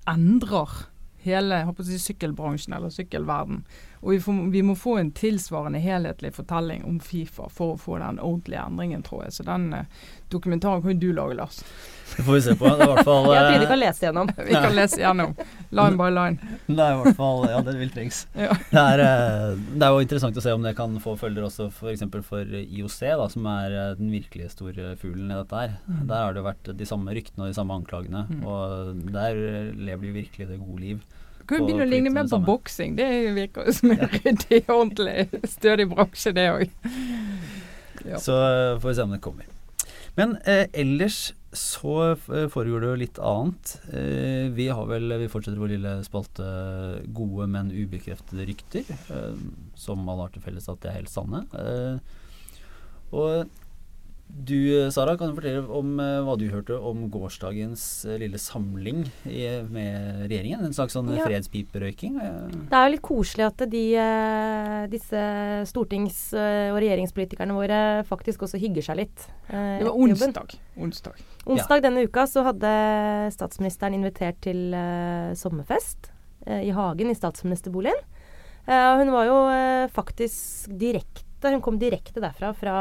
[0.09, 0.87] endrer
[1.21, 3.61] hele jeg sykkelbransjen eller sykkelverden.
[4.01, 7.99] Og vi, får, vi, må få en tilsvarende helhetlig fortelling om Fifa for å få
[8.01, 9.35] den ordentlige endringen, tror jeg.
[9.35, 9.83] Så den uh,
[10.33, 11.59] dokumentaren kan du lage, Lars.
[12.17, 12.65] Det får vi se på.
[12.65, 14.31] Det er hvert fall Jeg tror du kan lese gjennom.
[14.49, 15.35] vi kan lese gjennom.
[15.69, 16.49] Line by line.
[16.65, 18.25] Det er i hvert fall Ja, det vil trengs.
[18.41, 18.57] Ja.
[18.71, 21.69] Det, er, eh, det, er, jo interessant å se om det kan få følger også
[21.69, 22.03] f.eks.
[22.11, 25.77] For, for IOC, da, som er eh, den virkelig store fuglen i dette her.
[25.85, 26.03] Mm.
[26.09, 28.25] Der har det vært de samme ryktene og de samme anklagene.
[28.31, 28.45] Mm.
[28.49, 29.41] Og der
[29.77, 31.05] lever de virkelig det gode liv.
[31.51, 32.95] Jo begynne å ligne mer på boksing.
[32.99, 36.67] Det virker jo som en ryddig, ordentlig, stødig bransje, det òg.
[38.07, 38.17] Ja.
[38.21, 39.49] Så uh, får vi se om det kommer.
[40.17, 43.73] Men eh, ellers så eh, foregår det jo litt annet.
[43.91, 46.47] Eh, vi har vel, vi fortsetter vår lille spalte
[47.15, 48.91] gode, men ubekreftede rykter.
[49.11, 49.39] Eh,
[49.79, 51.43] som alle har til felles at de er helt sanne.
[51.55, 52.19] Eh,
[53.11, 53.51] og
[54.31, 59.03] du Sara, kan du fortelle om uh, hva du hørte om gårsdagens uh, lille samling
[59.27, 60.63] i, med regjeringen?
[60.65, 61.25] En slags sånn ja.
[61.27, 62.17] fredspiperøyking?
[62.71, 63.83] Det er jo litt koselig at de,
[64.91, 65.23] disse
[65.69, 69.25] stortings- og regjeringspolitikerne våre faktisk også hygger seg litt.
[69.49, 70.55] det var onsdag.
[70.79, 71.85] Onsdag, onsdag ja.
[71.87, 72.71] denne uka så hadde
[73.35, 74.71] statsministeren invitert til
[75.37, 76.11] sommerfest
[76.47, 77.99] i hagen i statsministerboligen.
[78.67, 79.41] hun var jo
[79.93, 82.75] faktisk direkte hun kom direkte derfra, fra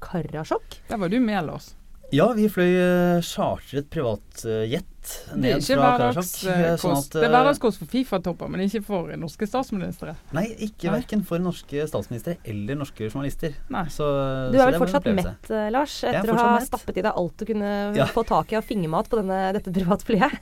[0.00, 0.80] Karasjok.
[0.88, 1.74] Der var du med, Lars.
[2.14, 4.86] Ja, vi fløy uh, chartret privatjet
[5.34, 6.50] ned fra Karasjok.
[6.52, 10.14] Eh, sånn det er hverdagskost for Fifa-topper, men ikke for norske statsministre.
[10.36, 13.56] Nei, ikke verken for norske statsministre eller norske journalister.
[13.72, 13.86] Nei.
[13.92, 14.06] Så,
[14.52, 16.68] du er vel fortsatt mett, uh, Lars, etter å ha mett.
[16.68, 18.08] stappet i deg alt du kunne ja.
[18.12, 20.38] få tak i av fingermat på denne, dette privatflyet?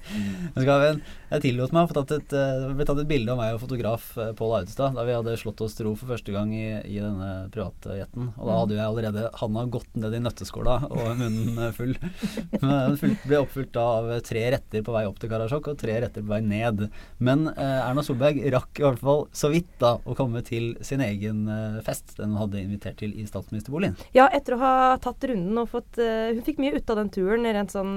[0.56, 4.58] jeg tillot meg å få tatt et, tatt et bilde av meg og fotograf Pål
[4.60, 8.32] Audestad da vi hadde slått oss til ro for første gang i, i denne privatjeten.
[8.36, 8.60] Og da mm.
[8.60, 11.94] hadde jeg allerede handa gått ned i nøtteskåla og munnen full.
[12.62, 15.98] Men den ble oppfylt av tre retter retter på vei opp til Karasjok og tre
[16.02, 16.86] retter på vei ned.
[17.22, 21.04] Men eh, Erna Solberg rakk i hvert fall så vidt da å komme til sin
[21.04, 23.96] egen eh, fest den hun hadde invitert til i statsministerboligen.
[24.16, 27.10] Ja, etter å ha tatt runden og fått uh, Hun fikk mye ut av den
[27.14, 27.94] turen rent sånn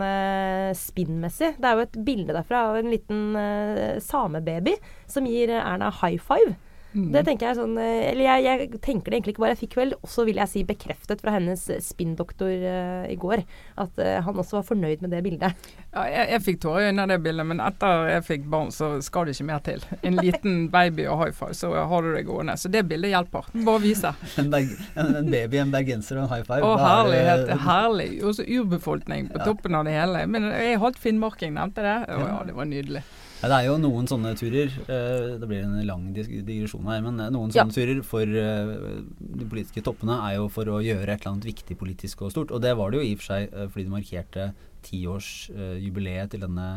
[0.78, 1.56] spinnmessig.
[1.60, 4.76] Det er jo et bilde derfra av en liten samebaby
[5.10, 6.56] som gir Erna high five.
[6.90, 7.12] Mm.
[7.14, 9.54] Det tenker jeg sånn eh, Eller jeg, jeg tenker det egentlig ikke bare.
[9.54, 13.44] Jeg fikk vel også, vil jeg si, bekreftet fra hennes spinndoktor uh, i går
[13.80, 15.70] at uh, han også var fornøyd med det bildet.
[15.94, 18.74] Ja, jeg, jeg fikk tårer i øynene av det bildet, men etter jeg fikk barn,
[18.74, 19.86] så skal det ikke mer til.
[20.02, 22.58] En liten baby og high five, så har du det gående.
[22.58, 23.52] Så det bildet hjelper.
[23.70, 24.14] Bare vise.
[24.40, 26.66] En, en, baby, en bergenser og en high five.
[26.66, 27.46] Å, herlighet.
[27.54, 27.64] er.
[27.68, 28.10] Herlig.
[28.26, 29.46] Og så urbefolkning på Ja.
[29.46, 30.26] toppen av det hele.
[30.32, 31.98] Men jeg holdt finnmarking, nevnte det.
[32.10, 33.04] Å, ja, det var nydelig.
[33.40, 37.16] Ja, det er jo noen sånne turer eh, Det blir en lang digresjon her, men
[37.22, 37.64] noen noen Ja.
[37.64, 38.72] sånne turer for eh,
[39.20, 42.52] de politiske toppene er jo for å gjøre et eller annet viktig politisk og stort.
[42.52, 44.50] Og det var det jo i og for seg eh, fordi det markerte
[44.90, 46.68] tiårsjubileet til denne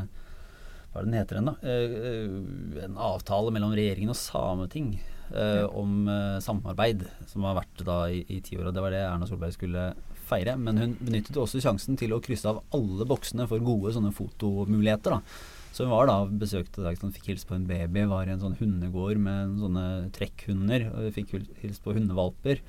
[0.93, 1.55] Hva er det den heter den, da?
[1.65, 4.93] Eh, eh, en avtale mellom regjeringen og Sameting
[5.35, 8.69] eh, om eh, samarbeid, som har vært da i, i ti år.
[8.71, 9.89] Og det var det Erna Solberg skulle
[10.29, 10.55] feire.
[10.61, 15.17] Men hun benyttet også sjansen til å krysse av alle boksene for gode sånne fotomuligheter.
[15.17, 15.52] da.
[15.73, 18.43] Så hun var da besøkte da, sånn, fikk hilse på en baby, var i en
[18.43, 20.91] sånn hundegård med sånne trekkhunder.
[20.93, 22.61] og Fikk hil- hilse på hundevalper.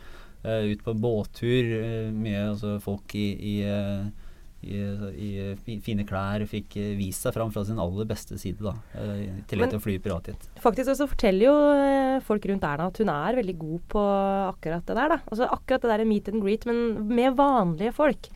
[0.44, 1.74] Uh, ut på båttur.
[1.84, 4.08] eh, mye altså, folk i, i, eh,
[4.64, 8.64] i, i fine klær fikk eh, vist seg fram fra sin aller beste side.
[8.64, 10.48] da, uh, I tillegg til å fly piratjet.
[10.64, 14.06] Faktisk så forteller jo eh, folk rundt Erna at hun er veldig god på
[14.48, 15.14] akkurat det der.
[15.16, 15.20] da.
[15.28, 18.32] Altså Akkurat det der meet and greet, men med vanlige folk.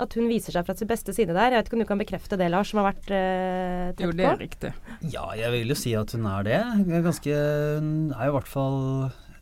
[0.00, 1.54] At hun viser seg fra sin beste side der.
[1.54, 4.28] Jeg vet ikke om du kan bekrefte det, Lars, som har vært eh, Jo, det
[4.28, 4.74] er riktig.
[5.14, 6.60] Ja, jeg vil jo si at hun er det.
[6.60, 7.40] Er ganske
[7.78, 8.78] Hun er jo i hvert fall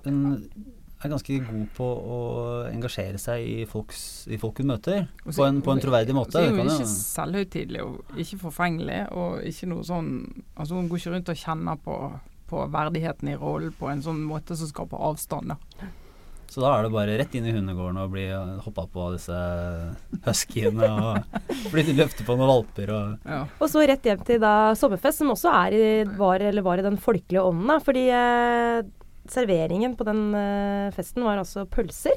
[0.07, 0.21] Hun
[1.05, 2.21] er ganske god på å
[2.71, 5.09] engasjere seg i, folks, i folk hun møter.
[5.27, 6.33] Så- På en, på en troverdig måte.
[6.33, 9.03] Så er hun ikke jo- selvhøytidelig og ikke forfengelig.
[9.13, 10.09] Og ikke noe sånn
[10.57, 11.99] Altså Hun går ikke rundt og kjenner på,
[12.49, 15.49] på verdigheten i rollen på en sånn måte som skaper avstand.
[15.53, 15.57] da.
[16.49, 18.29] Så da er det bare rett inn i hundegården og bli
[18.63, 19.39] hoppa på av disse
[20.25, 21.41] huskyene og
[21.73, 23.41] bli løftet på noen valper og Ja.
[23.61, 26.87] Og så rett hjem til da sommerfest, som også er i, var, eller var i
[26.87, 27.67] den folkelige ånden.
[27.67, 28.83] da, Fordi eh,
[29.35, 32.17] serveringen på den eh, festen var altså pølser.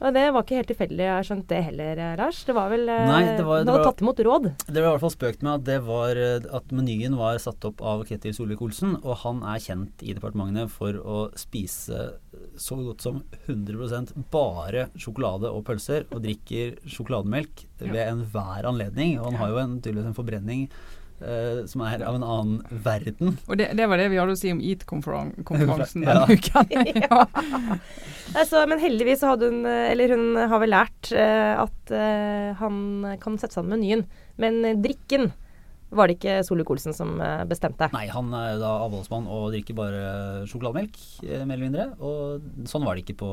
[0.00, 2.38] Og det var ikke helt tilfeldig, jeg har skjønt det heller, eh, Lars.
[2.48, 4.46] Det var vel eh, Nei, det var- Du det hadde var- tatt imot råd.
[4.64, 6.20] Det ble i hvert fall spøkt med at det var
[6.56, 10.92] at menyen var satt opp av Ketil Solvik-Olsen, og han er kjent i departementene for
[11.04, 12.14] å spise
[12.56, 19.18] så godt som 100% bare sjokolade og pølser, og drikker sjokolademelk ved enhver anledning.
[19.20, 20.64] Og han har jo en, tydeligvis en forbrenning
[21.20, 23.36] eh, som er av en annen verden.
[23.48, 26.24] Og det, det var det vi hadde å si om EAT-konferansen Ja.
[26.28, 26.72] uken.
[27.04, 27.26] ja.
[28.34, 32.50] altså, men heldigvis så hadde hun, eh, eller hun har vel lært uh, at uh,
[32.60, 32.82] han
[33.22, 34.06] kan sette sammen menyen.
[34.40, 35.30] Men drikken
[35.90, 37.90] var det ikke Solvik-Olsen som eh, bestemte.
[37.94, 40.02] Nei, han er jo da avholdsmann og drikker bare
[40.50, 41.86] sjokolademelk, eh, mer eller mindre.
[41.98, 43.30] Og sånn var det ikke på,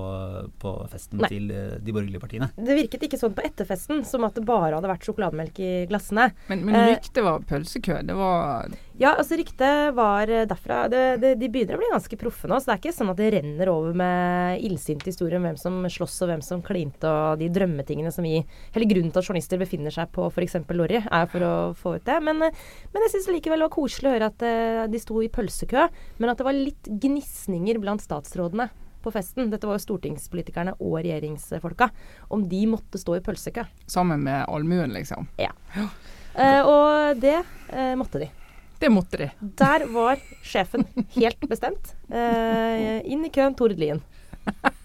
[0.62, 1.32] på festen Nei.
[1.34, 2.50] til eh, de borgerlige partiene.
[2.58, 6.32] Det virket ikke sånn på etterfesten, som at det bare hadde vært sjokolademelk i glassene.
[6.50, 8.02] Men, men ryktet var pølsekø.
[8.08, 12.18] Det var Ja, altså ryktet var eh, derfra det, det, De begynner å bli ganske
[12.18, 15.46] proffe nå, så det er ikke sånn at det renner over med illsinte historier om
[15.46, 18.40] hvem som slåss og hvem som klinte og de drømmetingene som vi
[18.74, 20.58] Hele grunnen til at journalister befinner seg på f.eks.
[20.74, 22.18] Lorry, er for å få ut det.
[22.26, 25.22] Men, eh, men jeg syns likevel det var koselig å høre at eh, de sto
[25.22, 25.86] i pølsekø,
[26.18, 28.70] men at det var litt gnisninger blant statsrådene
[29.06, 29.52] på festen.
[29.54, 31.92] Dette var jo stortingspolitikerne og regjeringsfolka.
[32.34, 33.68] Om de måtte stå i pølsekø.
[33.86, 35.30] sammen med allmuen, liksom.
[35.38, 38.34] Eh, og det eh, måtte de.
[38.80, 39.30] Det måtte de.
[39.58, 40.86] Der var sjefen
[41.16, 41.96] helt bestemt.
[42.14, 44.02] Eh, inn i køen Tord Lien.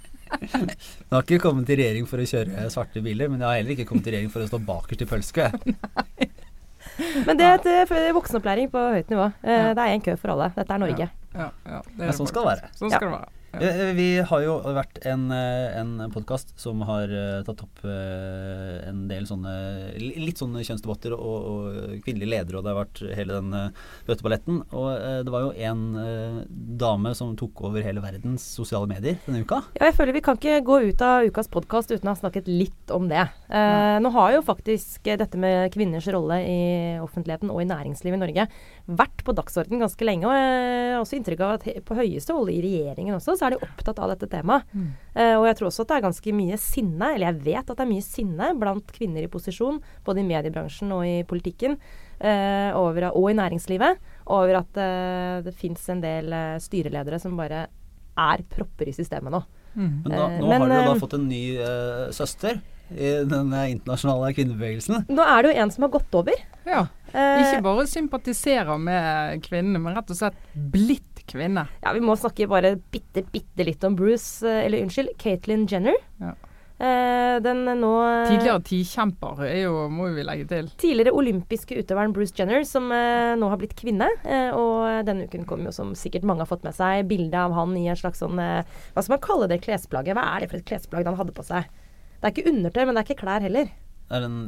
[0.40, 3.74] Jeg har ikke kommet til regjering for å kjøre svarte biler, men jeg har heller
[3.74, 5.50] ikke kommet til regjering for å stå bakerst i pølsekø.
[7.26, 9.26] Men det er et eh, voksenopplæring på høyt nivå.
[9.44, 9.74] Eh, Ja.
[9.76, 10.48] Det er en kø for alle.
[10.56, 11.06] Dette er Norge.
[11.36, 12.70] Ja, ja, det er Ja, det sånn skal det være.
[12.80, 13.41] Sånn skal det være.
[13.60, 19.02] Eh, Vi har jo vært en, eh, en podkast som har eh, tatt opp en
[19.10, 19.52] del sånne
[20.00, 23.72] litt sånne kjønnsdebatter og, og kvinnelige ledere, og det har vært hele den
[24.06, 24.62] bøteballetten.
[24.72, 24.88] Og
[25.26, 25.82] det var jo en
[26.78, 29.62] dame som tok over hele verdens sosiale medier denne uka.
[29.76, 32.48] Ja, jeg føler Vi kan ikke gå ut av ukas podkast uten å ha snakket
[32.50, 33.26] litt om det.
[33.52, 36.62] Eh, nå har jo faktisk dette med kvinners rolle i
[37.02, 38.48] offentligheten og i næringslivet i Norge
[38.88, 40.28] vært på dagsordenen ganske lenge.
[40.28, 43.56] Og jeg har også inntrykk av at på høyeste hold i regjeringen også, så er
[43.56, 44.70] de opptatt av dette temaet.
[45.16, 47.74] Eh, og jeg tror også at det er ganske mye sinne, eller jeg vet at
[47.74, 51.74] det er mye sinne blant kvinner i posisjon, både i mediebransjen og i politikken,
[52.22, 53.98] uh, over, og i næringslivet,
[54.30, 56.30] over at uh, det fins en del
[56.62, 57.66] styreledere som bare
[58.12, 59.42] er propper i systemet nå.
[59.72, 59.92] Mm.
[60.04, 61.42] Men da, nå men, har dere da fått en ny
[62.12, 62.60] søster
[62.92, 65.06] i den internasjonale kvinnebevegelsen.
[65.08, 66.42] Nå er det jo en som har gått over.
[66.68, 66.82] Ja.
[67.08, 71.66] Ikke bare sympatiserer med kvinnene, men rett og slett blitt kvinne.
[71.82, 75.98] ja, vi må snakke bare bitte, bitte litt om Bruce, eh, eller unnskyld, Caitlyn Jenner.
[76.22, 76.34] Ja.
[76.82, 77.90] Uh, den nå
[78.26, 80.70] Tidligere tikjemper er jo, må vi legge til.
[80.82, 84.08] Tidligere olympiske utøveren Bruce Jenner, som uh, nå har blitt kvinne.
[84.26, 87.54] Uh, og denne uken kom jo, som sikkert mange har fått med seg, bilde av
[87.54, 90.18] han i en slags sånn eh, Hva skal man kalle det klesplagget?
[90.18, 91.70] Hva er det for et klesplagg han hadde på seg?
[92.18, 93.70] Det er ikke undertøy, men det er ikke klær heller.
[94.10, 94.38] Er en,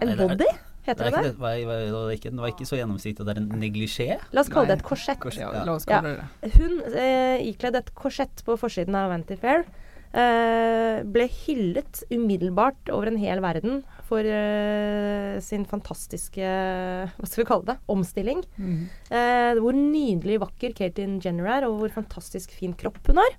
[0.00, 0.38] En er det- body?
[0.42, 1.30] Det, Heter er det det?
[1.32, 3.24] det, var, var, var ikke, det var ikke så gjennomsiktig.
[3.24, 4.08] Det er en neglisjé.
[4.36, 5.24] La oss kalle det et korsett.
[5.38, 5.64] Ja, Ja.
[5.64, 6.50] la oss kalle det Ja.
[6.58, 9.64] Hun, eh, ikledd et korsett på forsiden av Vanity Fair,
[10.12, 17.48] eh, ble hyllet umiddelbart over en hel verden for eh, sin fantastiske Hva skal vi
[17.48, 17.78] kalle det?
[17.88, 18.44] Omstilling.
[18.56, 18.84] Mhm.
[19.10, 23.32] Eh, hvor nydelig vakker Caitlyn Jenner er, og hvor fantastisk fin kropp hun har.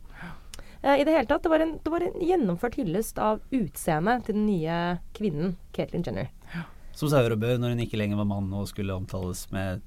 [0.83, 4.25] Eh, I det hele tatt, det var, en, det var en gjennomført hyllest av utseendet
[4.27, 6.27] til den nye kvinnen Caitlyn Jenner.
[6.95, 9.83] Som sauer og bør når hun ikke lenger var mann og skulle omtales med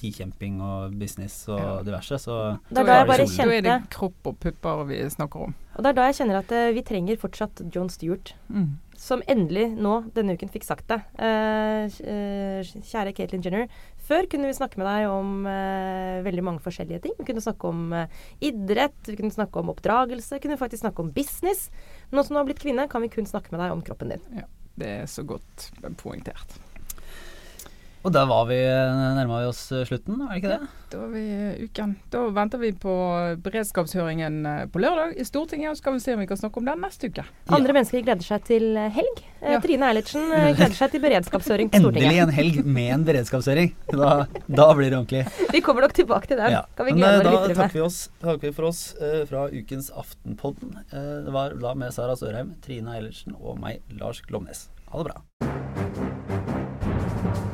[0.00, 1.82] tikjemping og business og Ja.
[1.84, 2.16] diverse.
[2.18, 5.54] Så Det er da jeg bare Da er det kropp og pupper vi snakker om.
[5.76, 8.34] Og det er da jeg kjenner at uh, vi trenger fortsatt John Stewart.
[8.48, 8.78] Mm.
[8.96, 10.96] som endelig nå denne uken fikk sagt det.
[11.20, 13.68] Uh, uh, kjære Caitlyn Jenner.
[13.98, 15.44] Før kunne vi snakke med deg om
[16.24, 17.12] veldig mange forskjellige ting.
[17.18, 17.92] Vi kunne snakke om
[18.40, 21.70] idrett, vi kunne snakke om oppdragelse, vi kunne faktisk snakke om business.
[22.12, 24.46] Nå som du har blitt kvinne, kan vi kun snakke med deg om kroppen din.
[24.76, 26.60] Det er så godt poengtert.
[28.06, 30.68] Og der var vi nærma vi oss eh, slutten, var det ikke det?
[30.92, 31.22] Da var vi
[31.66, 31.96] uken.
[32.12, 32.92] Da venter vi på
[33.42, 36.62] beredskapshøringen eh, på lørdag i Stortinget, og så skal vi se om vi kan snakke
[36.62, 37.24] om den neste uke.
[37.50, 39.24] Andre mennesker gleder seg til eh, helg.
[39.40, 39.60] Eh, Ja.
[39.62, 43.74] Trine Eilertsen eh, gleder seg til beredskapshøring på Endelig en helg med en beredskapshøring.
[43.90, 44.14] Da,
[44.46, 45.50] da blir det ordentlig.
[45.52, 46.54] Vi kommer nok tilbake til den.
[46.54, 46.64] Ja.
[46.78, 49.22] Kan vi glede eh, våre da lyttere takker vi, oss, takker vi for oss uh,
[49.26, 50.78] fra ukens Aftenpodden.
[50.94, 54.68] Uh, det var da med Sara Sørheim, Trine Eilertsen og meg, Lars Glomnes.
[54.92, 55.65] Ha det bra.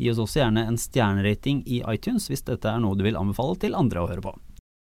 [0.00, 3.58] Gi oss også gjerne en stjernerating i iTunes hvis dette er noe du vil anbefale
[3.60, 4.32] til andre å høre på.